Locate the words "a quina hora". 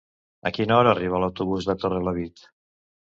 0.49-0.93